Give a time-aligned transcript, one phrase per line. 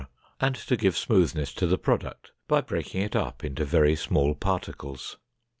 [0.39, 5.19] and to give smoothness to the product by breaking it up into very small particles.